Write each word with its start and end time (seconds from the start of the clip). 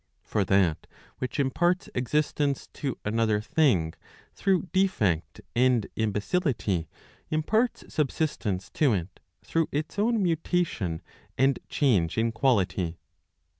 For 0.23 0.43
that 0.45 0.87
which 1.19 1.39
imparts 1.39 1.87
existence 1.93 2.65
to. 2.73 2.97
another 3.05 3.39
thing 3.39 3.93
through 4.33 4.63
defect 4.73 5.41
and 5.55 5.85
imbecility, 5.95 6.89
imparts 7.29 7.83
subsistence 7.87 8.71
to 8.71 8.93
it, 8.93 9.19
through 9.43 9.69
its. 9.71 9.99
own 9.99 10.23
mutation 10.23 11.03
and 11.37 11.59
change 11.69 12.17
in 12.17 12.31
quality. 12.31 12.97